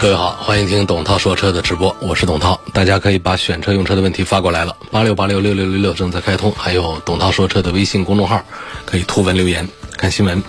[0.00, 2.58] 各位好，欢迎听董涛说车的直播，我是董涛。
[2.72, 8.42] 大家可以把选车用车的问题发过来了，八六八六六六六六正在开通，还有董涛说车的微信公众号，
[8.86, 10.42] 可以图文留言看新闻。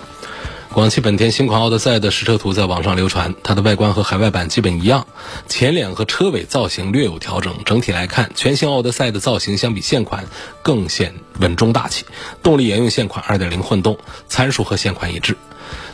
[0.72, 5.06] 广汽本田新款奥德赛的实车图在网上流传，它的外观和海外版基本一样，
[5.46, 7.54] 前脸和车尾造型略有调整。
[7.66, 10.24] 整体来看，全新奥德赛的造型相比现款
[10.62, 12.06] 更显稳重大气，
[12.42, 15.36] 动力沿用现款2.0混动，参数和现款一致。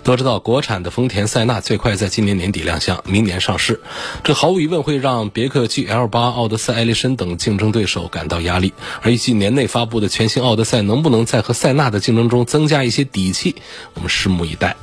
[0.03, 3.81] 都知道，国产的丰田塞纳最快在今年年底亮相，明年上市。
[4.25, 8.73] 这毫无疑问会让别克 GL8、奥德赛、艾力绅等竞争对手感到压力。
[9.03, 13.57] 而预计年内发布的全新奥德赛能不能在和塞纳的竞争中增加一些底气，
[13.95, 14.77] 我们拭目以待。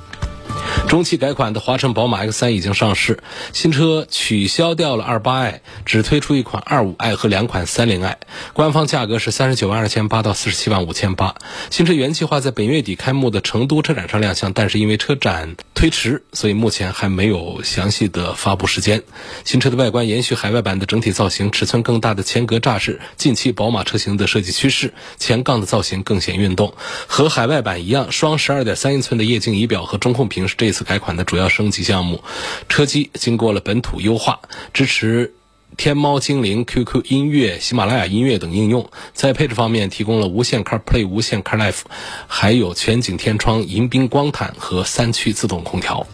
[0.87, 3.19] 中期改款的华晨宝马 X3 已经上市，
[3.51, 8.15] 新车取消掉了 28i，只推出一款 25i 和两款 30i，
[8.53, 11.35] 官方价格是三十九万二千八到四十七万五千八。
[11.71, 19.01] 新车原计划在本月底开幕的成都车展上亮相，但是因为车展推迟，所以目前还没有详细的发布时间。
[19.43, 26.73] 新车的外观延续海外版的整体造型，尺寸更大的前格栅是近期宝马车型的设计趋势，前杠的造型更显运动，
[27.07, 32.23] 和海外版一样，双十二点三英寸的液晶仪表和中控屏是这这次改款的主要升级项目。
[32.67, 34.39] 车机经过了本土优化，
[34.73, 35.35] 支持。
[35.77, 41.81] 天猫精灵、QQ 音乐、喜马拉雅音乐等应用，在配置方面提供了无线 CarPlay、无线 CarLife，
[42.27, 46.07] 还有全景天窗、迎宾光毯和三区自动空调。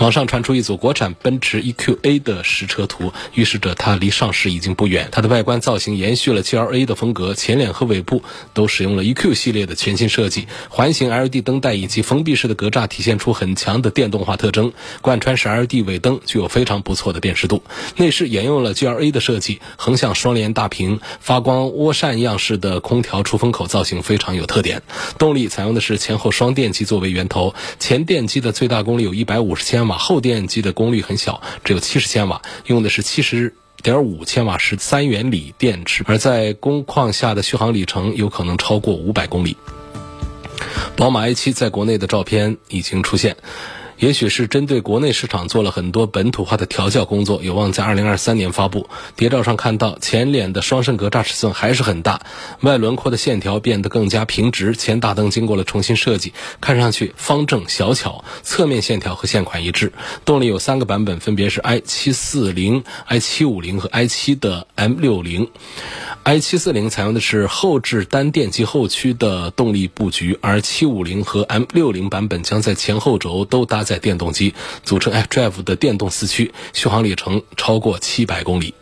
[0.00, 5.08] 网上传出一组国产奔驰 EQA 的实车图，预示着它离上市已经不远。
[5.12, 14.72] 它的外观造型延续了 GLA 的风格，前脸和尾部都使用了 EQ 系列的全新设计，环形 LED 灯带以及封闭式的格栅体现出很强的电动化特征。
[15.00, 17.62] 贯穿式 LED 尾灯具有非常不错的辨识度。
[17.96, 24.82] 内饰沿用了 GLA 的设计，横向双联大屏、发光涡扇样式的空调出风口造型非常有特点。
[25.18, 29.98] 动力采用的是前后双电机作为源头，前电机的最大功率有一百五五十千瓦。
[29.98, 39.58] 后电机的功率很小，只有七十千瓦，用的是七十点五千瓦时三元锂电池，而在工况下的续航里程有可能超过五百公里。
[40.96, 43.36] 宝马 i 七在国内的照片已经出现。
[44.02, 48.88] 也许是针对国内市场做了很多本土化的调教工作，有望在二零二三年发布。
[49.14, 52.20] 谍照上看到前脸的双肾格栅尺寸还是很大，
[52.62, 58.24] 外轮廓的线条变得更加平直，前大灯经过了重新设计，看上去方正小巧。
[58.42, 59.92] 侧面线条和现款一致。
[60.24, 65.48] 动力有三个版本，分别是 i 七四零、i 七五零和 i 七的 M 六零。
[66.24, 74.54] i 七四零采用的是后置单电机后驱的动力布局，而七五零和 M 六零版本将在前后轴都搭载电动机，
[74.84, 78.74] 组成 xDrive 的电动四驱，续航里程超过七百公里。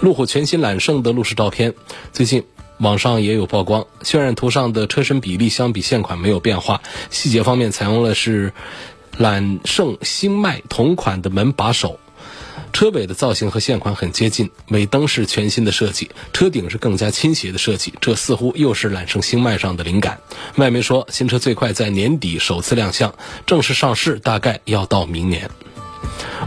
[0.00, 1.74] 路虎全新揽胜的路试照片，
[2.12, 2.44] 最近
[2.78, 6.80] 网上也有曝光，渲染图上的车身比例相比现款没有变化，
[7.10, 8.52] 细节方面采用了是
[9.16, 11.98] 揽胜星脉同款的门把手。
[12.78, 20.16] 车尾的造型和现款很接近，尾灯是全新的设计，车顶是更加倾斜的设计，这似乎又是揽胜星脉上的灵感。
[20.58, 23.12] 外媒说，新车最快在年底首次亮相，
[23.44, 25.50] 正式上市大概要到明年。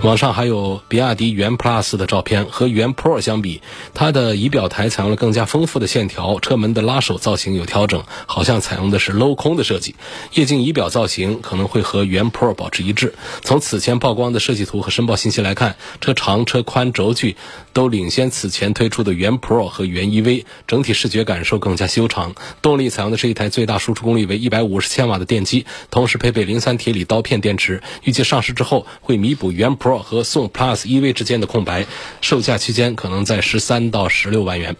[0.03, 3.61] 网上还有比亚迪元 Plus 的照片，和元 Pro 相比，
[3.93, 9.95] 它的仪表台采用了更加丰富的线条，车门的拉手造型有调整，好像采用的是镂空的设计。
[10.33, 13.13] 液晶仪表造型可能会和元 Pro 保持一致。
[13.41, 17.35] 从此前曝光的设计图和申报信息来看，车长、车宽、轴距
[17.73, 22.33] 都领先此前推出的元 Pro 和元 EV，整体视觉感受更加修长。
[22.63, 27.83] 动力采用的是一台最大输出功率为一百五十千瓦的电机，同时配备磷酸铁锂刀片电池。
[28.03, 29.97] 预计上市之后会弥补补元 Pro。
[29.97, 31.87] 和宋 Plus EV 之间的空白，
[32.21, 34.75] 售价区间可能在十三到十六万元。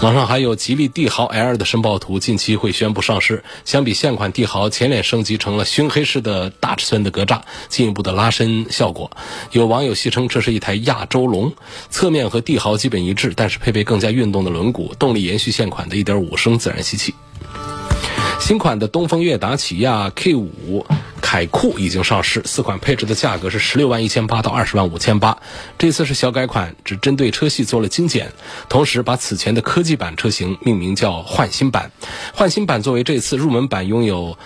[0.00, 3.42] 网上还有吉利帝豪 L 的申报图，近期会宣布上市。
[3.64, 9.10] 相比现款帝豪，前脸升级成了熏黑式的大尺寸的格栅，进一步的拉伸效果。
[9.50, 11.52] 有网友戏称这是一台亚洲龙。
[11.90, 17.14] 侧面和帝豪基本一致，但是配备更加运动的轮毂，动力延续现款的1.5升自然吸气。
[18.44, 20.84] 新款的东风悦达起亚 K 五。
[21.22, 25.38] 凯酷已经上市，四款配置的价格是十六万一千八到二十万五千八。
[25.78, 28.30] 这次是小改款，只针对车系做了精简，
[28.68, 31.90] 同时把此前的科技版车型命名叫换新版。
[32.34, 34.36] 换新版作为这次入门版，拥有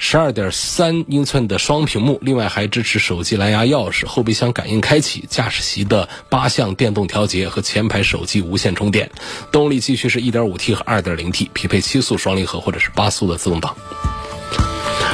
[0.00, 9.10] 十二点三英寸的双屏幕，另外还支持手机蓝牙钥匙、后备箱感应开启、驾驶席的八项电动调节和前排手机无线充电。
[9.50, 13.74] 动力继续是 1.5T 和 2.0T，匹配七速双离合或者是八速的自动挡。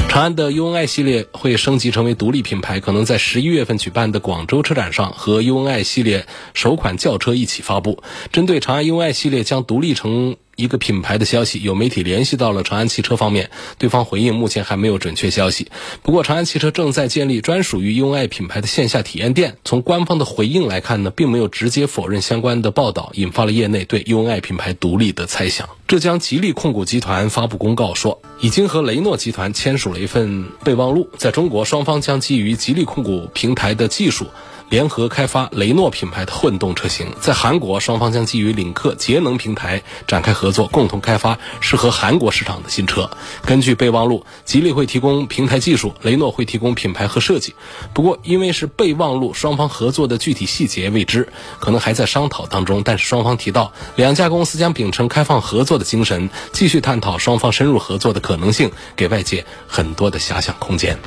[0.06, 8.02] 长安的 UNI 系列会升级成为独立品牌，可能在十一月份举办的广州车展上和 UNI 系列首款轿车一起发布。
[8.30, 10.36] 针对长安 UNI 系列将独立成。
[10.56, 15.68] 一个品牌的消息，有媒体联系到了长安汽车方面，对方回应目前还没有准确消息。
[16.02, 19.56] 不过，长安汽车正在建立专属于 UNI 品牌的线下体验店。
[19.64, 25.68] 从官方的回应来看呢，并没有直接否认相关的报道，引发了业内对 UNI 品牌独立的猜想。
[25.86, 34.26] 浙江吉利控股集团发布公告说，已经和雷诺集团签署了一份备忘录，在中国双方将基于吉利控股平台的技术。
[34.74, 43.08] 联合开发雷诺品牌的混动车型，在韩国，双方将基于领克节能平台展开合作，共同开发适合韩国市场的新车。
[43.46, 47.54] 根据备忘录，吉利会提供平台技术，雷诺会提供品牌和设计。
[47.92, 51.28] 不过，因为是备忘录，双方合作的具体细节未知，
[51.60, 52.82] 可能还在商讨当中。
[52.84, 60.98] 但是，双方提到，两家公司将秉承开放合作的精神，继续探讨双方深入合作的可能性，给外界很多的遐想空间。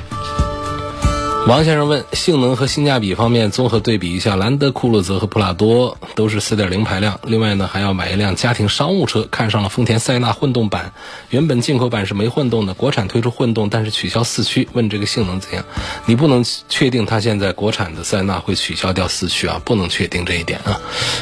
[1.48, 10.92] 王先生问：性能和性价比方面综合对比一下，兰德酷路泽和普拉多都是4.0排量，另外呢还要买一辆家庭商务车，看上了丰田塞纳混动版，
[11.30, 15.64] 原本进口版是没混动的，国产推出混动，但是取消四驱，问这个性能怎样？
[16.04, 20.78] 你不能确定它现在国产的塞纳会取消掉四驱啊，不能确定这一点啊。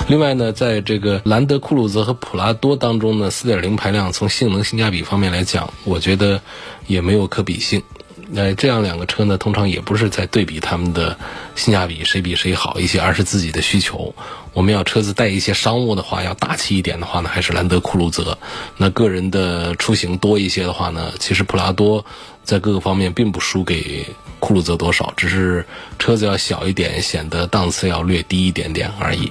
[0.09, 6.41] 另外呢，在这个兰德酷路泽和普拉多当中呢，4.0排量从性能性价比方面来讲，我觉得
[6.89, 7.81] 也没有可比性。
[8.29, 11.17] 那这样两个车呢，通常也不是在对比他们的
[11.55, 14.15] 性价比谁比谁好一些，而是自己的需求。
[14.53, 18.37] 我们要车子带一些商务的话，要大气一点的话呢，还是兰德酷路泽。
[18.77, 22.05] 那个人的出行多一些的话呢，其实普拉多
[22.43, 24.07] 在各个方面并不输给
[24.41, 25.65] 酷路泽多少，只是
[25.99, 29.31] 车子要小一点，显得档次要略低一点点而已。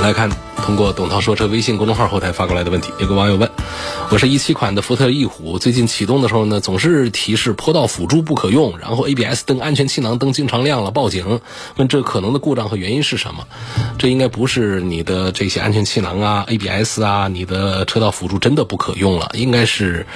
[0.00, 0.49] 来看。
[0.64, 3.50] 通过董涛说车微信公众号后台发过来的问题，有个网友问：
[4.10, 11.40] 我是一七款的福特翼虎，最近启动的时候呢，总是提示坡道辅助不可用，然后 ABS 灯、安全气囊灯经常亮了，报警。
[11.76, 13.46] 问这可能的故障和原因是什么？
[13.98, 20.06] 这应该不是你的这些安全气囊啊、ABS 啊，你的车道辅助真的不可用了，应该是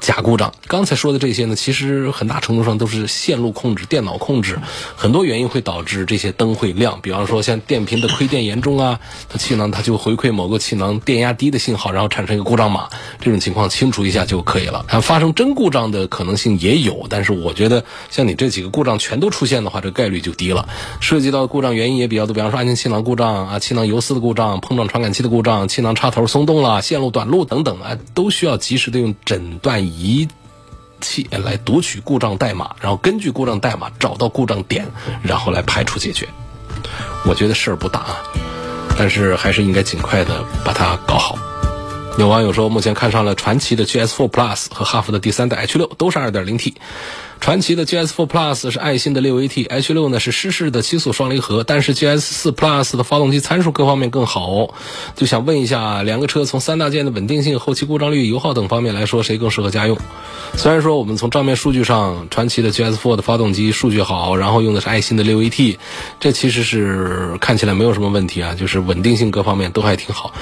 [0.00, 0.52] 假故障。
[0.66, 4.58] 刚才说的这些呢，其实很大程度上都是线路控制、电脑控制，
[4.96, 6.98] 很多原因会导致这些灯会亮。
[7.02, 8.98] 比方说像电瓶的亏电严重啊，
[9.28, 12.90] 它气囊它就就回馈某个气囊电压低的信号，然后产生一个故障码，
[13.22, 14.84] 这种情况清除一下就可以了。
[14.86, 20.68] 它发生真故障的可能性也有，但是我觉得像你这几个故障全都出现的话，这概率就低了。
[21.00, 30.28] 涉及到故障原因也比较多，比方说安全气囊故障啊、气囊油丝的故障、碰撞传感器的故障、气囊插头松动了、线路短路等等啊，都需要及时的用诊断仪
[31.00, 34.86] 器来读取故障代码，然后根据故障代码找到故障点，
[35.22, 36.28] 然后来排除解决。
[37.24, 38.47] 我觉得事儿不大啊。
[38.98, 41.38] 但是还是应该尽快的把它搞好。
[42.18, 46.74] 有网友说，目前看上了传祺的 GS4 Plus 和哈弗的第三代 H6，都是 2.0T。
[47.38, 54.74] 传祺的 GS4 Plus 是爱信的 6AT，H6 呢是湿式的七速双离合，但是 GS4 Plus 的发动机参数各方面更好。
[55.14, 59.96] 就想问一下，两个车从三大件的稳定性、后期故障率、油耗等方面来说，谁更适合家用？
[60.56, 65.78] 虽然说我们从账面数据上，传祺的 GS4 的发动机数据好，然后用的是爱信的 6AT，
[66.18, 70.34] 这其实是看起来没有什么问题啊，就是稳定性各方面都还挺好。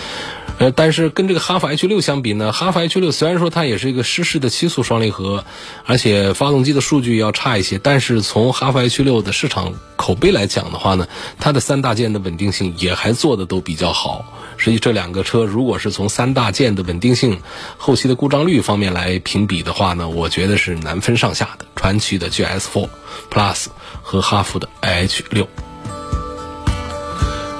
[0.58, 5.44] 呃，但是跟这个哈弗 H 六相比呢，哈弗 H 六虽然说它也是一个湿式的七速双离合，
[5.84, 11.06] 而且发动机的数据要差一些，但是从哈弗 H 六的市场口碑来讲的话呢，
[11.38, 14.24] 它的三大件的稳定性也还做的都比较好。
[14.56, 17.38] 实际这两个车如果是从三大件的稳定性、
[17.76, 21.66] 后期的故障率方面来评比的话呢，我觉得是难分上下的。
[21.76, 22.88] 传祺的 GS4
[23.30, 23.66] Plus
[24.02, 25.46] 和哈弗的 H 六。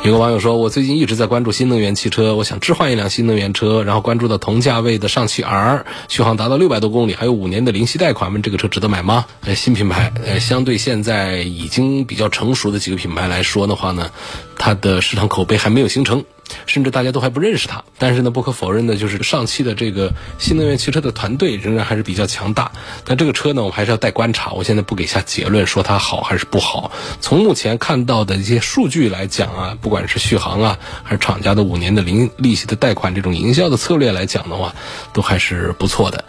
[0.06, 9.26] 有个网友说，我最近一直在关注新能源汽车，我想置换一辆新能源车，然后关注到同价位的上汽 R，续航达到六百多公里，还有五年的零息贷款，问这个车值得买吗？
[9.40, 14.12] 呃，新品牌，呃，相对现在已经比较成熟的几个品牌来说的话呢，
[14.56, 16.24] 它的市场口碑还没有形成。
[16.66, 22.70] 甚至大家都还不认识它，但是呢，不可否认的就是上汽的这个新能源汽车的团队仍然还是比较强大。
[23.04, 24.52] 但这个车呢，我们还是要待观察。
[24.52, 26.90] 我现在不给下结论，说它好还是不好。
[27.20, 34.74] 从目前看到的一些数据来讲啊， 不管是续航啊，还是厂家的五年的零利息的贷款这种营销的策略来讲的话，
[35.12, 36.24] 都还是不错的。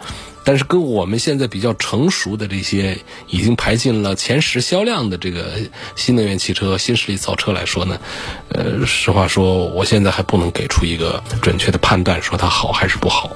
[0.48, 5.60] 但是跟我们现在比较成熟的这些已经排进了前十销量的这个
[5.94, 8.00] 新能源汽车、新势力造车来说呢，
[8.48, 13.30] 呃，实话说，我现在还不能给出一个准确的判断，说它好还是不好。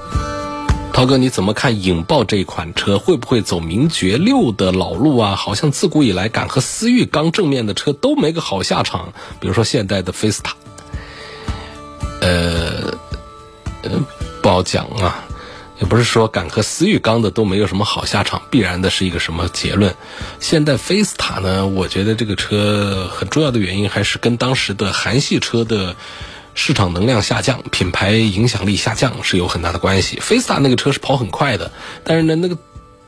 [0.94, 5.36] 涛哥，你怎么看影豹这款车会不会走名爵六的老路啊？
[5.36, 10.56] 好像自古以来敢和思域刚正面的车都没个好下场，比如说现代的菲斯塔，
[12.22, 12.90] 呃，
[13.82, 13.90] 呃，
[14.40, 15.28] 不好讲啊。
[15.82, 19.92] 也不是说敢和思域刚的都没有什么好下场，必然的是一个什么结论？
[20.38, 21.66] 现代菲斯塔呢？
[21.66, 25.96] 我觉得这个车很重要的原因还是跟当时的韩系车的。
[26.54, 30.20] 市场能量下降，品牌影响力下降是有很大的关系。
[30.20, 31.72] 菲斯塔那个车是跑很快的，
[32.04, 32.58] 但是呢，那个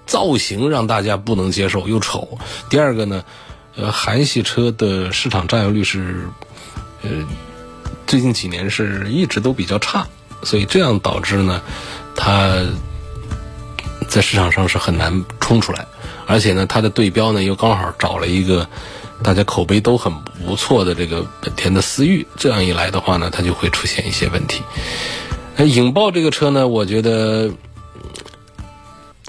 [0.06, 2.38] 造型让大家不能接受，又丑。
[2.70, 3.22] 第二个呢，
[3.76, 6.26] 呃，韩系车的市场占有率是，
[7.02, 7.10] 呃，
[8.06, 10.06] 最近几年是一直都比较差，
[10.42, 11.60] 所以这样导致呢，
[12.14, 12.64] 它
[14.08, 15.86] 在市场上是很难冲出来。
[16.26, 18.68] 而且呢，它的对标呢又刚好找了一个。
[19.22, 20.12] 大家口碑都很
[20.44, 24.60] 不错的这个本田的思域，这样一来的话呢，它就会出现一些问题。
[25.56, 27.50] 那影豹这个车呢，我觉得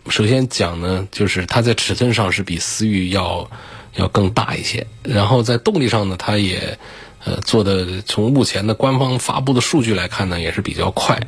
[0.09, 3.49] 首先讲呢，就是它在尺寸上是比思域要
[3.93, 6.77] 要更大一些，然后在动力上呢，它也
[7.25, 11.19] 呃做的从目前的官方发布的数据来看呢，也是比较快，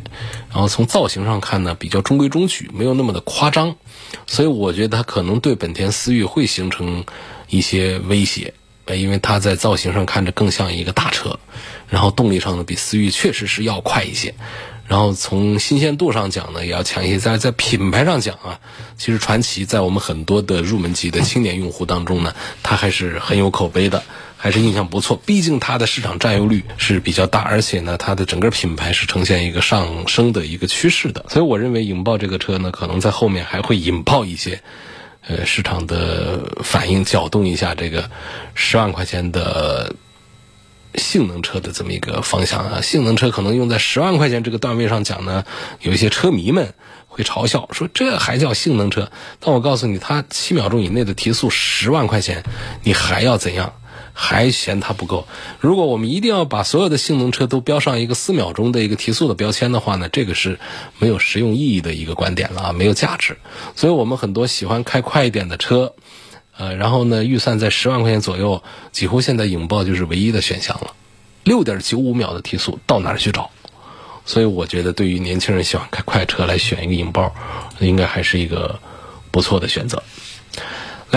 [0.50, 3.76] 然后从造型上看呢，比较中规中矩，没有那么的夸张，
[4.26, 7.04] 所以我觉得它可能对本田思域会形成。
[7.50, 11.40] 一些威胁，呃因为它在造型上看着更像一个大车，
[11.88, 14.36] 然后动力上呢比思域确实是要快一些，
[14.86, 18.60] 然后从新鲜度上讲呢也要强一些，在在品牌上讲啊，
[18.98, 24.04] 其实传奇在我们很多的入门级的青年用户当中呢，它还是很有口碑的，
[24.48, 25.20] 还是印象不错。
[25.26, 34.62] 毕竟它的市场占有率是比较大，而且呢它的整个品牌是呈现一个上升的一个趋势的，所以我认为引爆这个车呢，可能在后面还会引爆一些。
[35.28, 38.10] 呃，市场的反应搅动一下这个
[38.56, 39.94] 十万块钱的
[40.96, 45.44] 性能车的这么一个方向啊，性能车可能用在十万块钱这个段位上讲呢，
[45.82, 46.74] 有一些车迷们
[47.08, 49.12] 会嘲笑说这还叫性能车？
[49.42, 52.42] 但我告诉你，它七秒钟以内的提速，十万块钱，
[52.84, 53.74] 你还要怎样？
[54.20, 55.28] 还嫌它不够？
[55.60, 60.60] 如果我们一定要把所有的性能车都标上一个四秒钟的一个提速的标签的话呢，这个是
[60.98, 63.38] 没有实用意义的一个观点了啊，没有价值。
[63.76, 65.94] 所以我们很多喜欢开快一点的车，
[66.58, 70.96] 呃，然后呢，预算在十万块钱左右，几乎现在影豹就是唯一的选项了。
[71.44, 73.52] 六点九五秒的提速到哪儿去找？
[74.26, 77.34] 所以我觉得，对于年轻人喜欢开快车来选一个影豹，
[77.80, 78.80] 应该还是一个
[79.30, 80.02] 不错的选择。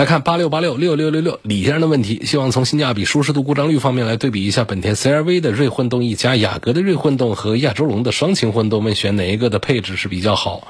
[0.01, 10.67] 来看八六八六六六六六李先生的问题，希望从性价比、舒适度、故障率方面来对比一下本田 CR-V 的锐混动一加、雅阁的锐混动和亚洲龙的双擎混动，问选哪一个的配置是比较好？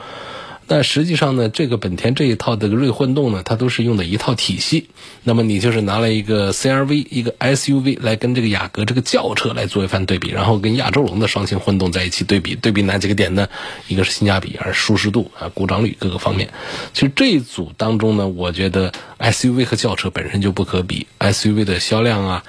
[0.67, 4.89] 但实际上呢，这个本田这一套的锐混动呢，它都是用的一套体系。
[5.23, 13.49] 那么你就是拿了一个 CRV 一个 SUV 来跟这个雅阁这个轿车来做一番对比，然后跟亚洲龙的双擎混动在一起对比，对比哪几个点呢？
[13.89, 16.49] 一个是性价比，而舒适度啊，故障率各个方面。
[16.93, 22.43] 其实这一组当中呢，我觉得 SUV 和轿车本身就不可比，SUV 的销量啊，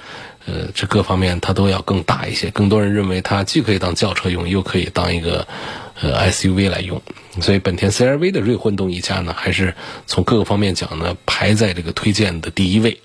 [0.45, 2.51] 呃，这各方面它都要更大一些。
[2.51, 5.45] 更多人认为它既可以当轿车用，又可以当一个。
[6.01, 7.01] 呃，SUV 来用，
[7.39, 12.99] 所以本田 CR-V 的锐混动一家呢，还是从各个方面讲呢，排在这个推荐的第一位。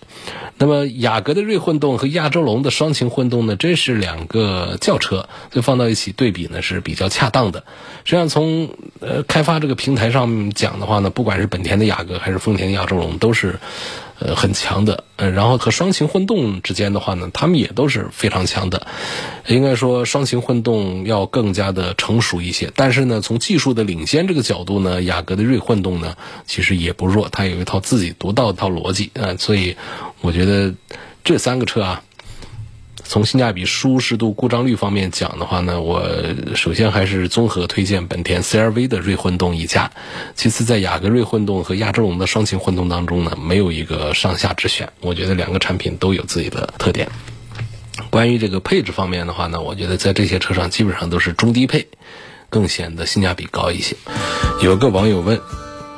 [0.60, 7.60] 那么雅阁的锐混动和亚洲龙的双擎混动呢，这是两个轿车，所以放到一起对比呢是比较恰当的。
[8.04, 8.68] 实际上从
[9.00, 13.60] 呃开发这个平台上讲的话呢，不管是本田的雅阁还是丰田的亚洲龙，都是。
[14.20, 18.86] 呃，很强的，呃，然后和双擎混动之间的话呢，他们也都是非常强的。
[19.46, 22.72] 应该说，双擎混动要更加的成熟一些。
[22.74, 29.36] 但是呢，从技术的领先这个角度呢，雅阁的锐混动呢，其实也不弱，它有一套自己独到的套逻辑啊。
[29.38, 29.76] 所以，
[30.20, 30.74] 我觉得
[31.22, 32.02] 这三个车啊。
[33.08, 36.06] 从性价比、舒适度、故障率方面讲的话呢，我
[36.54, 39.90] 首先还是综合推荐本田 CR-V 的锐混动一加，
[40.34, 44.92] 其次在雅阁锐混动和亚洲龙的双擎混动当中呢，没有一个上下之选。
[45.00, 47.08] 我觉得两个产品都有自己的特点。
[48.10, 51.88] 关于这个配置方面的话呢，我觉得在这些车上基本上都是中低配，
[52.50, 53.96] 更显得性价比高一些。
[54.62, 55.40] 有个网友问。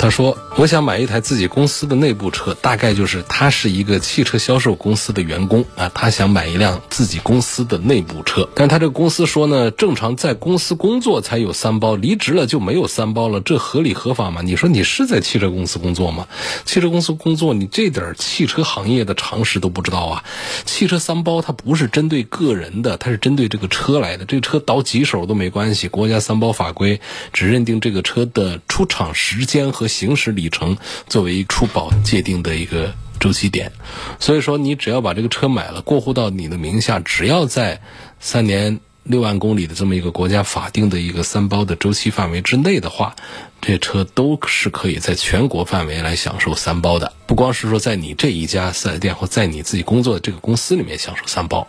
[0.00, 8.48] 他说：“我想买一台自己公司的内部车，大概就是他是一个汽车销售公司的员工啊，他想买一辆自己公司的内部车。
[8.54, 14.40] 但他这个公司说呢，正常在公司工作才有三包，离职了就没有三包了，这合理合法吗？
[14.42, 16.26] 你说你是在汽车公司工作吗？
[16.64, 20.24] 汽车公司工作，你这点汽车行业的常识都不知道啊？
[20.64, 24.24] 汽车三包它不是针对个人的，它是针对这个车来的。
[24.24, 27.02] 这个车倒几手都没关系，国家三包法规
[27.34, 33.70] 只认定这个车的出厂时间和。”行驶里程作为出保界定的一个周期点，
[34.18, 37.82] 所以说你只要把这个车买了，过户到你的名下，只要在
[38.18, 43.14] 三年六万公里的这么一个国家法定的一个三包的周期范围之内的话，
[43.60, 47.12] 这车都是可以在全国范围来享受三包的。
[47.26, 51.66] 不光是说在你这一家四 S 店或在你自己工作的这个公司里面享受三包，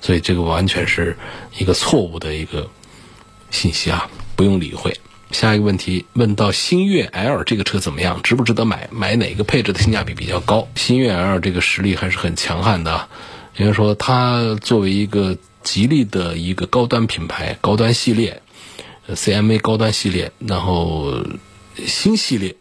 [0.00, 1.16] 所以这个完全是
[1.58, 2.68] 一个错误的一个
[3.50, 4.96] 信息啊，不用理会。
[5.38, 8.88] 下一个问题问到星越 L 这个车怎么样，值不值得买？
[8.90, 10.66] 买哪个配置的性价比比较高？
[10.74, 13.08] 星越 L 这个实力还是很强悍的，
[13.58, 15.36] 应该说它作为一个。
[15.66, 18.40] 吉利的一个高端品牌、高端系列
[19.08, 21.12] ，CMA 高端系列，然后
[21.84, 22.54] 新系列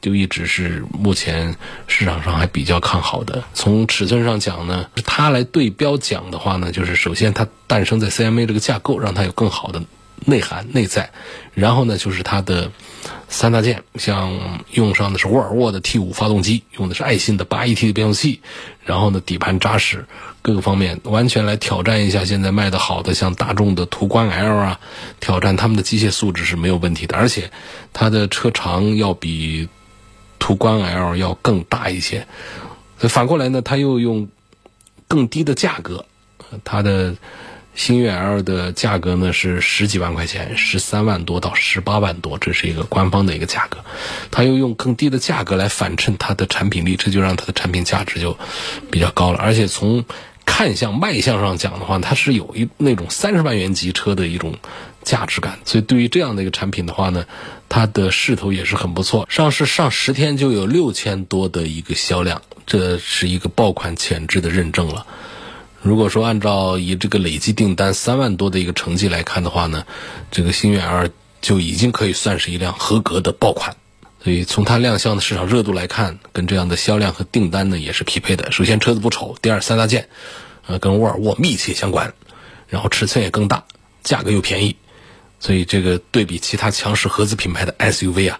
[0.00, 1.56] 就一直是目前
[1.88, 3.42] 市场上还比较看好的。
[3.52, 9.82] 从尺寸上讲呢，它来对标讲的话呢，就是首先它诞生在 CMA 这个架构，让它有更好的
[10.26, 11.10] 内涵内在，
[11.54, 12.70] 然后呢就是它的。
[13.32, 18.40] 三大件，像用上的是沃尔沃的 T5 发动机，用的是爱信的 8AT 的变速器，
[18.84, 20.04] 然后呢底盘扎实，
[20.42, 24.80] 各个方面完全来挑战一下现在卖的好的像大众的途观 L 啊，
[25.20, 27.52] 挑战他们的机械素质是没有问题的，而且
[27.92, 29.68] 它的车长要比
[30.40, 32.26] 途观 L 要更大一些，
[32.98, 34.28] 反过来呢，它又用
[35.06, 36.04] 更低的价格，
[36.64, 37.14] 它的。
[37.74, 43.78] 星越 L 的价格呢是十几万块钱，十三万多到十八万多，这是一个官方的一个价格。
[44.30, 48.36] 它又用更低的价格来反衬它的产品力，这就让它的产品价值就
[48.90, 49.38] 比较高了。
[49.38, 50.04] 而且从
[50.44, 54.56] 看向卖相上讲的话，它是有一那种三十万元级车的一种
[55.02, 55.60] 价值感。
[55.64, 57.24] 所以对于这样的一个产品的话呢，
[57.68, 59.26] 它的势头也是很不错。
[59.30, 65.06] 上市上十天就有六千多的一个销量，这是一个爆款前置的认证了。
[65.82, 69.86] 如果说按照以这个累计订单三万多的一个成绩来看的话呢，
[70.30, 71.08] 这个星越 L
[71.40, 73.74] 就已经可以算是一辆合格的爆款。
[74.22, 78.52] 所以从它亮相的市场热度来看，跟这样的销量和订单呢也是匹配的。
[78.52, 80.10] 首先车子不丑，第二三大件，
[80.66, 82.12] 呃，跟沃尔沃密切相关，
[82.68, 83.64] 然后尺寸也更大，
[84.02, 84.76] 价格又便宜，
[85.38, 88.38] 所以这个对比其他强势合资品牌的 SUV 啊，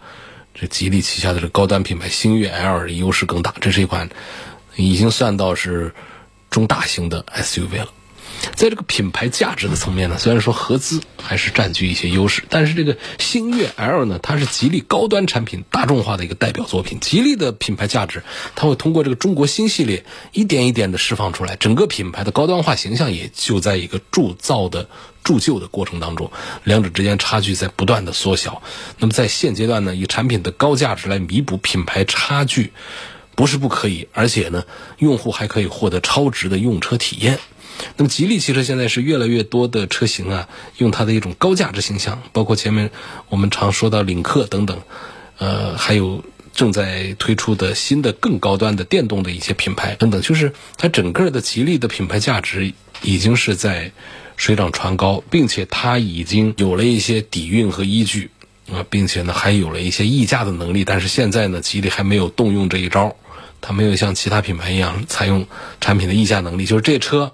[0.54, 3.54] 这吉利旗下的这高端品牌星越 L 的优势更大。
[3.62, 4.10] 这是一款
[4.76, 5.94] 已经算到是。
[6.50, 7.92] 中大型的 SUV 了，
[8.54, 16.98] 在这个品牌价值的层面呢，虽然说合资还是占据一些优势，但是这个星越 L 呢，它是吉利高端产品大众化的一个代表作品。
[17.00, 18.22] 吉利的品牌价值，
[18.56, 24.88] 它会通过这个中国新系列一点一点的释放出来，整个品牌的高端化形象也就在一个铸造的
[25.22, 26.32] 铸就的过程当中，
[26.64, 28.62] 两者之间差距在不断的缩小。
[28.98, 32.72] 那么在现阶段呢，以产品的高价值来弥补品牌差距。
[33.40, 34.66] 不是不可以，而且呢，
[34.98, 37.38] 用户还可以获得超值的用车体验。
[37.96, 42.90] 那么，吉利汽车现在是越来越多的车型啊，用它的一种高价值形象，包括前面
[43.30, 44.78] 我们常说到领克等等，
[45.38, 46.22] 呃，还有
[46.52, 53.90] 正在推出的新的更高端的电动的一些品牌等等，就是它整个的吉利的品牌价值已经是在
[54.36, 58.30] 水涨船高，并且它已经有了一些底蕴和依据。
[58.70, 63.16] 啊，并且呢，还有了一些溢价的能力，但是现在呢，吉利还没有动用这一招，
[63.60, 65.46] 它没有像其他品牌一样采用
[65.80, 66.64] 产品的溢价能力。
[66.64, 67.32] 就是这车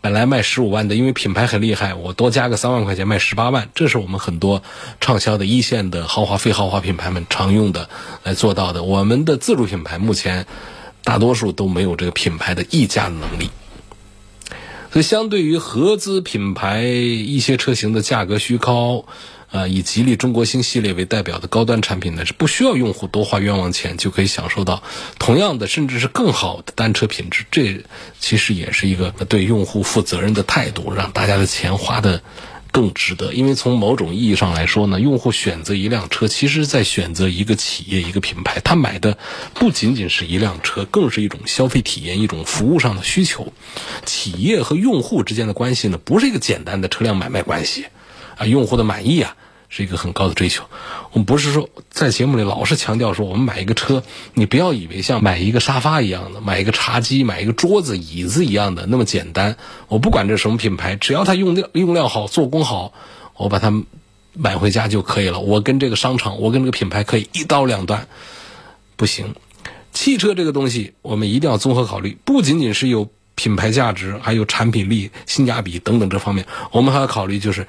[0.00, 4.62] 本来卖十五万的，因为品牌很厉害，我多加个三万块钱卖十八万，这是我们很多
[5.00, 7.88] 畅销的一线的豪华、非豪华品牌们常用的
[8.22, 8.82] 来做到的。
[8.82, 10.46] 我们的自主品牌目前
[11.02, 13.50] 大多数都没有这个品牌的溢价能力，
[14.92, 19.06] 所以相对于合资品牌一些车型的价格虚高。
[19.54, 24.82] 啊，以吉利中国星系列为代表的高端产品呢，是不需要用户多花冤枉钱就可以享受到
[25.20, 27.44] 同样的，甚至是更好的单车品质。
[27.52, 27.84] 这
[28.18, 32.20] 其实也是一个对用户负责任的态度，让大家的钱花的
[32.72, 33.32] 更值得。
[33.32, 38.58] 因为从某种意义上来说呢，用户选择一辆车，其实在选择一个企业、一个品牌。
[38.58, 39.16] 他买的
[39.54, 43.52] 不仅仅是一辆车，更是一种消费体验、一种服务上的需求。
[44.04, 47.86] 企业和用户之间的关系呢，不是一个简单的车辆买卖关系
[48.36, 49.36] 啊，用户的满意啊。
[49.76, 50.62] 是一个很高的追求。
[51.10, 59.56] 我们不是说在节目里老是强调说，我们买一个车，你不要以为像买一个沙发一样的，买一个茶几、买一个桌子、椅子一样的那么简单。
[59.88, 62.92] 我不管这什么品牌，只要它用料 用料好、做工好，
[63.36, 63.72] 我把它
[64.32, 65.40] 买回家就可以了。
[65.40, 68.06] 我跟这个商场，我跟这个品牌可以一刀两断，
[68.94, 69.34] 不行。
[69.92, 77.66] 汽车这个东西，我们一定要综合考虑，不仅仅是有品牌价值，还有产品力、性价比等等这方面，我们还要考虑就是。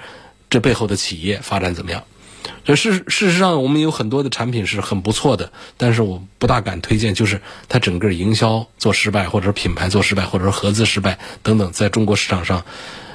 [0.56, 2.06] 这背后的企业发展怎么样？
[2.64, 12.64] 这事事实上，我们有很多的产品是很不错的，但是我不大敢推荐，就是它整个营销做失败，或者品牌做失败，或者合资失败等等，在中国市场上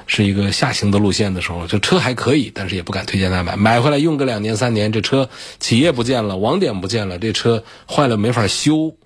[0.07, 3.57] 是一个下行的路线的时候，就车还可以，但是也不敢推荐大家买。
[3.57, 8.97] 买回来用个两年三年，这车企业不见了，网点不见了，这车坏了没法修，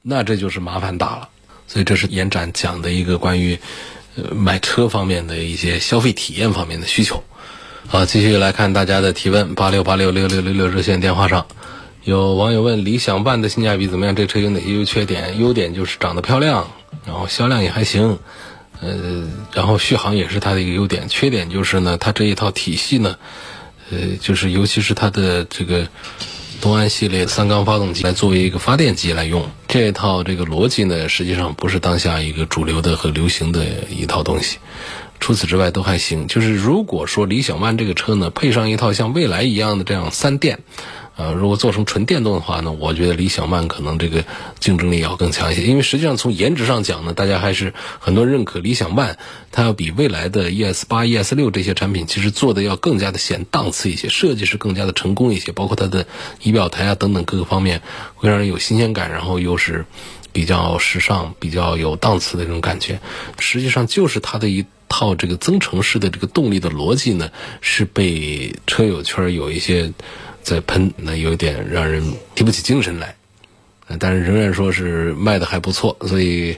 [0.00, 1.28] 那这就是麻烦大了。
[1.66, 3.58] 所以这是延展讲的一个关于。
[4.16, 7.22] 呃买车方面的一些消费体验方面的需求。
[7.86, 11.46] 好，继续来看大家的提问，八六八六六六六六热线电话上，
[12.04, 14.14] 有网友问理想 ONE 的性价比怎么样？
[14.14, 15.40] 这车有哪些优缺点？
[15.40, 16.68] 优点就是长得漂亮，
[17.06, 18.18] 然后销量也还行，
[18.80, 21.08] 呃，然后续航也是它的一个优点。
[21.08, 23.16] 缺点就是呢，它这一套体系呢，
[23.90, 25.88] 呃，就是尤其是它的这个
[26.60, 34.58] 东安系列三缸发动机来作为一个发电机来用，这一套这个逻辑呢，实际上不是当下一个主流的和流行的一套东西。
[35.20, 40.60] 除此之外都还行，就是如果说理想 ONE 这个车呢，配上一套像蔚来一样的这样三电，
[41.16, 44.24] 呃，如果做成纯电动的话呢，我觉得理想 ONE 可能这个
[44.60, 45.62] 竞争力要更强一些。
[45.62, 49.16] 因为实际上从颜值上讲呢，大家还是很多认可理想 ONE，
[49.50, 56.06] 它要比未来的 ES 八、ES 六这些产品其实做的要更加的显档次一些，设计是更加的成功一些，包括它的
[56.42, 57.82] 仪表台啊等等各个方面
[58.14, 59.84] 会让人有新鲜感，然后又是
[60.38, 63.00] 比较时尚、比较有档次的那种感觉。
[63.40, 64.64] 实际上就是它的一。
[64.90, 69.92] 套这个增程式的这个动力的逻辑呢，是被车友圈有一些
[70.42, 72.02] 在喷，那有点让人
[72.34, 73.14] 提不起精神来。
[73.98, 76.56] 但是仍然说是卖的还不错，所以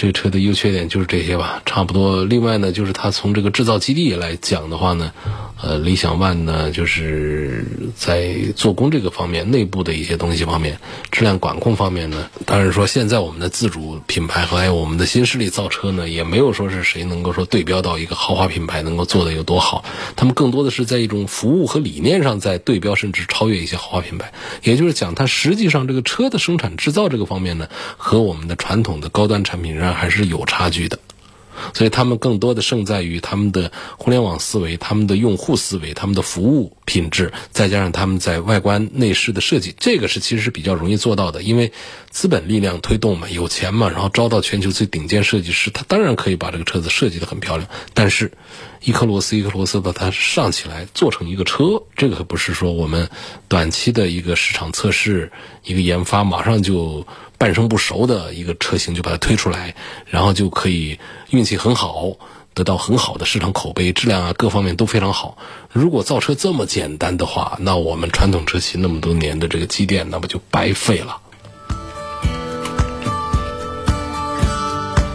[0.00, 2.24] 这个车的优缺点就是这些吧，差不多。
[2.24, 5.12] 另外呢，就是它从这个制造基地来讲的话呢。
[5.62, 10.78] 呃，理想 ONE 呢，就是在做工这个方面，内部的一些东西方面，
[11.10, 19.84] 质量管控方面呢，当然说现在我们的自主品牌和还有我们的新势力造车呢，也没有说是谁能够说对标到一个豪华品牌能够做的有多好，
[20.16, 24.32] 他们更多的是在一种服务和理念上在对标，甚至超越一些豪华品牌。
[24.62, 30.98] 也就是讲，它实际上这个车的生产制造这个方面呢，和我们的传统的高端产品还是有差距的。
[31.74, 41.42] 所以他们更多的胜在于他们的互联网思维、他们的用户思维、他们的服务品质，再加上他们在外观内饰的设计，这个是其实是比较容易做到的。
[41.42, 41.70] 因为
[42.08, 47.68] 资本力量推动嘛，有钱嘛，然后招到全球最顶尖设计师，他当然可以把这个车子设计得很漂亮。
[47.92, 48.32] 但是，
[48.82, 53.10] 一颗螺丝一颗螺丝的它上起来做成一个车，这个可不是说我们
[53.48, 55.30] 短期的一个市场测试、
[55.64, 57.06] 一个研发马上就。
[57.40, 59.74] 半生不熟的一个车型就把它推出来，
[60.04, 60.98] 然后就可以
[61.30, 62.12] 运气很好，
[62.52, 65.38] 得到很好的市场口碑，质量啊各方面都非常好。
[65.72, 71.16] 如果造车这么简单的话，那我们传统车企那么多年的这个积淀，那不就白费了？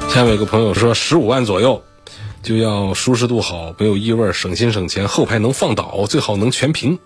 [0.09, 1.83] 下面有个朋友说，十五万左右
[2.41, 6.97] 就要舒适度好，没有异味，省心省钱，后排能放倒，最好能全屏。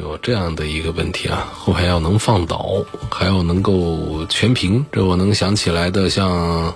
[0.00, 6.74] 有，这样的一个问题啊，后排要能放倒，还要能够全屏，这我能想起来的，像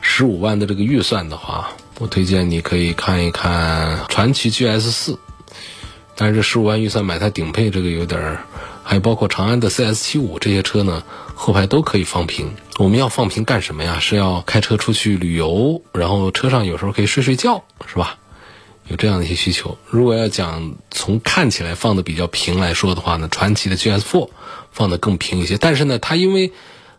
[0.00, 5.18] 十五万的这个预算的话，我推荐你可以看一看传祺 GS 四，
[6.14, 8.44] 但是这十五万预算买它顶配这个有点儿，
[8.84, 11.02] 还包括长安的 CS 七五这些车呢，
[11.34, 12.50] 后排都可以放平。
[12.78, 13.98] 我们要放平干什么呀？
[14.00, 18.16] 是要开车出去旅游，然后车上有时候可以睡睡觉，是吧？
[18.90, 19.78] 有这样的一些需求。
[19.88, 24.28] 如果要讲从看起来放的比较平来说的话呢，传祺的 GS4
[24.72, 25.56] 放的更平一些。
[25.56, 26.52] 但是呢，它因为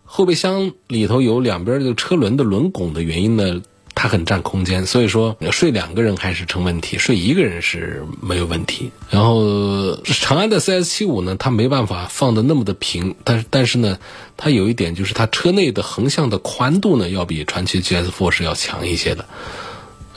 [0.05, 3.61] 后备箱里头有两边这个车轮的轮拱的原因呢，
[3.93, 4.85] 它很占空间。
[4.85, 8.91] 所以说睡两个人还是成问题，睡一个人是没有问题。
[9.09, 13.99] 然后长安的 CS75 呢，它没办法放的那么的平，但是但是呢，
[14.37, 19.25] 它有一点就是它车内的横向的宽度呢，要比传祺 GS4 是要强一些的。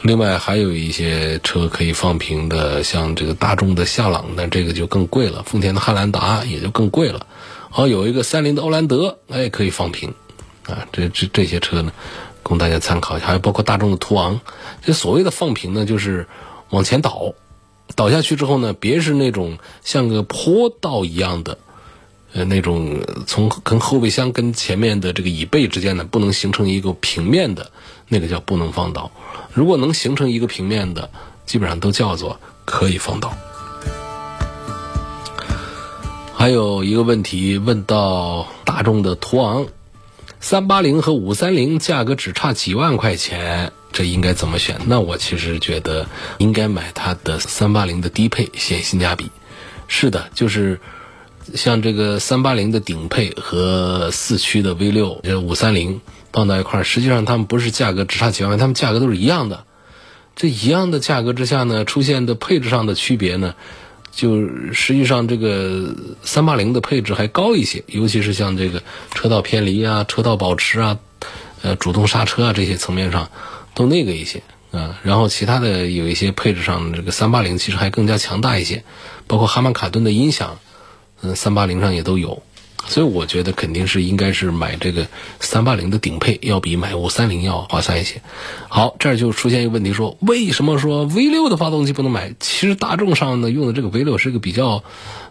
[0.07, 7.27] 另外还有一些车可以放平的，像这个大众的夏朗，那这个就更贵了；丰田的汉兰达也就更贵了。
[7.71, 10.13] 好，有一个三菱的欧蓝德，哎，可以放平，
[10.67, 11.91] 啊，这这这些车呢，
[12.43, 13.29] 供大家参考一下。
[13.29, 14.39] 还有包括大众的途昂，
[14.85, 16.29] 这所谓的放平呢，就是
[16.69, 17.33] 往前倒，
[17.97, 21.57] 倒下去之后呢，别是那种像个坡道一样的，
[22.35, 27.71] 呃，那种从跟后备箱跟前面的这个椅背之间呢，不能形成一个平面的，
[28.09, 29.13] 那个叫不能放倒。
[29.53, 31.11] 如果能形成一个平面的，
[31.47, 33.33] 基本上都叫做可以放倒。
[36.35, 39.67] 还有一个问题问到大众的途昂，
[40.41, 44.81] 三八零和五三零价格只差几万块钱，这应该怎么选？
[44.87, 49.31] 那我其实觉得应该买它的三八零的低配显性价比。
[49.87, 50.81] 是的，就是
[51.55, 56.01] 像这个三八零的顶配和四驱的 V 六，呃五三零。
[56.33, 59.67] 放到一块儿，实际上他们不是价格只差几万块，他们价格都是一样的。
[60.35, 63.55] 这一样的价格之下呢，出现的配置上的区别呢，
[64.11, 64.41] 就
[64.73, 68.83] 实际上这个三八零的配置还高一些，尤其是像这个
[69.15, 70.99] 车道偏离啊、车道保持啊、
[71.63, 73.31] 呃主动刹车啊这些层面上
[73.77, 74.99] 都那个一些啊。
[75.05, 78.83] 然后其他的有一些配置上，这个三八零其实还更加强大一些，
[79.29, 80.59] 包括哈曼卡顿的音响，
[81.25, 82.43] 嗯，三八零上也都有。
[82.87, 85.07] 所以我觉得肯定是应该是买这个
[85.41, 88.21] 三八零的顶配，要比买五三零要划算一些。
[88.69, 92.35] 好，这儿就出现一个问题，说为什么说 V 六的发动机不能买？
[92.39, 94.85] 其实大众上呢用的这个 V 六是一个比较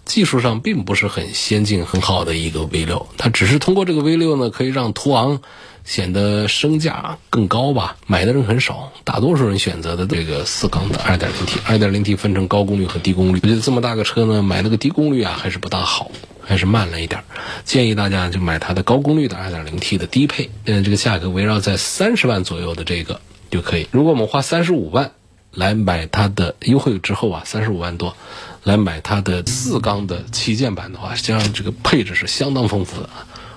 [0.04, 5.40] 技术上并不是很先进、很好的一个 V 六，它只是通过这个 V 六呢可以让途昂
[5.84, 7.98] 显得升价更高吧。
[8.08, 13.40] 买的人很少，大多数人选择的这个四缸的 2.0T，2.0T 分成高功率和低功率。
[13.44, 16.12] 我觉得这么大个车呢，买那个低功率啊还是不大好。
[16.46, 17.24] 还是慢了一点
[17.64, 23.88] 建议大家就买它的高功率的 2.0T 的低配，嗯，这个价格围绕在三十万左右的这个就可以。
[23.92, 25.12] 如果我们花三十五万
[25.54, 28.18] 来买它的优惠之后啊，三十五万多
[28.66, 33.10] 来买它的四缸的旗舰版的话，实际上这个配置是相当丰富的。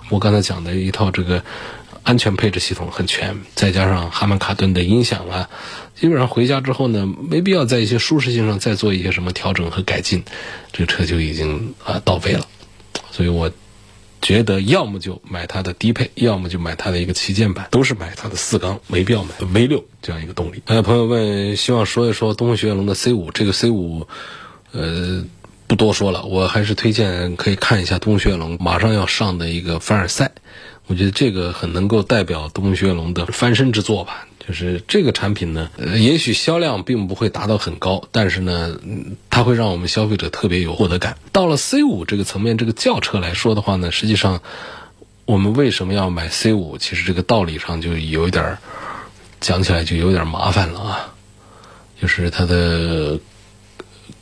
[0.09, 1.43] 我刚才讲的一套这个
[2.07, 5.51] 安全配置系统很全，再加上哈曼卡顿的音响啊，
[5.97, 10.23] 基本上回家之后呢，没必要在一些舒适性上再做一些什么调整和改进，
[10.73, 12.47] 这个车就已经啊到位了。
[13.11, 13.51] 所以我
[14.23, 20.63] 觉得，要么就买它的低配，要么就买它的一个旗舰版，都是买它的四缸，没必要买 V 六这样一个动力。
[20.65, 24.07] 还有朋友问，希望说一说东风雪铁龙的 C 五，这个 C 五，
[24.71, 25.25] 呃，
[25.67, 30.31] 不多说了，我还是推荐可以看一下东风雪铁龙马上要上的一个凡尔赛，
[30.87, 34.27] 我觉得这个很能够代表东风雪铁龙的翻身之作吧。
[34.47, 38.79] 就是这个产品呢，呃，也许销量并不会达到很高，但是呢，
[39.29, 41.17] 它会让我们消费者特别有获得感。
[41.33, 44.41] 到了 C 五这个层面，这个轿车来说的话呢，实际上
[45.25, 46.79] 我们为什么要买 C 五？
[46.79, 48.59] 其实这个道理上就有一点
[49.41, 51.15] 讲起来就有点麻烦了啊，
[52.01, 53.19] 就是它的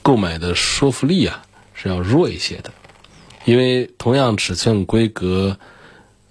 [0.01, 1.43] 购买的说服力啊
[1.75, 2.73] 是要弱一些的，
[3.45, 5.59] 因为同样尺寸规格。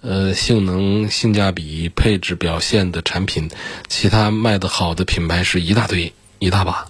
[0.06, 3.48] 呃，性能、性价比、配置表现的产品，
[3.88, 6.86] 其他卖的好的品牌是一大堆、一大把。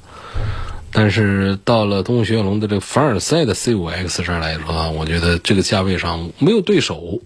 [0.90, 7.20] 但是到了东风雪铁龙的这个凡尔赛的 C5X 上来说啊，我觉得这个价位上没有对手。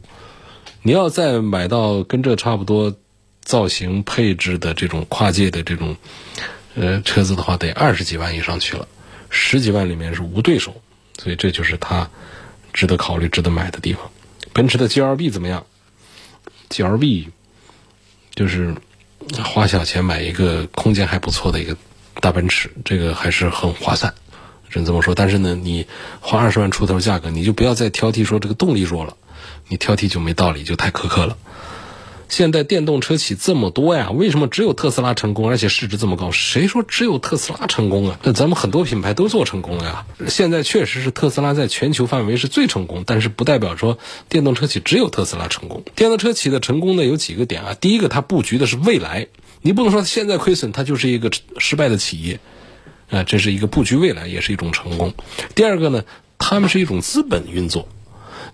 [0.82, 2.94] 你要再买到跟这差不多
[3.40, 5.96] 造型、配置的这种跨界的这种
[6.74, 8.86] 呃车子的话，得二十几万以上去了，
[9.30, 10.82] 十几万里面是无对手。
[11.18, 12.10] 所以这就是它
[12.74, 14.10] 值得考虑、值得买的地方。
[14.52, 15.66] 奔驰的 GLB 怎么样
[16.68, 17.28] ？G L B，
[18.34, 18.74] 就是
[19.44, 21.76] 花小钱买一个空间还不错的一个
[22.20, 24.12] 大奔驰，这个还是很划算，
[24.68, 25.14] 只能这么说。
[25.14, 25.86] 但是呢，你
[26.20, 29.16] 花二十万出头价格，你就不要再挑剔说这个动力弱了，
[29.68, 31.36] 你挑剔就没道理，就太苛刻了。
[32.28, 36.30] 现在电动车企这么多呀，为什么只有特斯拉成功，而且市值这么高？
[36.30, 38.20] 谁说只有特斯拉成功啊？
[38.22, 40.06] 那咱们很多品牌都做成功了呀。
[40.28, 45.82] 现在确实是特斯拉在全球范围是最成功，但是不代表说电动车企只有特斯拉成功。
[45.96, 47.74] 电动车企的成功呢有几个点啊？
[47.74, 49.28] 第一个，它布局的是未来，
[49.62, 52.40] 你不能说现在亏损，它就是一个失败的企业
[53.10, 55.14] 啊，这是一个布局未来，也是一种成功。
[55.54, 56.04] 第二个呢，
[56.36, 57.88] 他们是一种资本运作。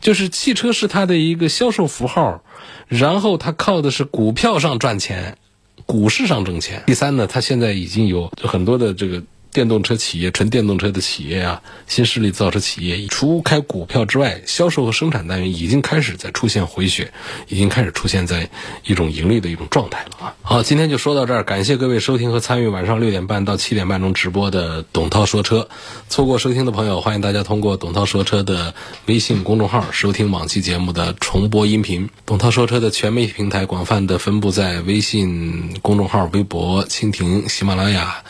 [0.04, 2.44] 就是汽车是它的一个销售符号，
[2.86, 5.38] 然后它靠的是股票上赚钱，
[5.86, 6.82] 股市上挣钱。
[6.86, 9.22] 第三呢，它现在已经有很多的这个。
[9.54, 17.12] 电动车企业、纯电动车的企业啊，新势力造车企业，除开股票之外，销售和生产单元已经开始在出现回血，
[17.46, 18.50] 已经开始出现在
[18.84, 20.34] 一种盈利的一种状态了啊！
[20.42, 25.68] 好，今天就说到这儿，感谢各位收听和参与晚上六点半到七点半钟直播的董涛说车。
[26.08, 28.74] 错过收听的朋友，欢迎大家通过董涛说车的
[29.06, 32.10] 微信公众号收听往期节目的重播音频。
[32.26, 38.24] 董涛说车的全媒体平台广泛的分布在微信公众号、微博、蜻蜓、喜马拉雅。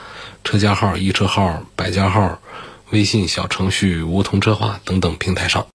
[0.45, 2.39] 车架号、易车号、百家号、
[2.91, 5.67] 微信小程序梧桐车话等等平台上。